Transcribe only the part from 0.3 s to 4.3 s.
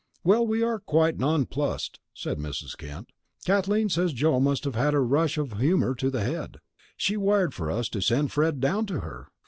we are quite nonplussed," said Mrs. Kent. "Kathleen says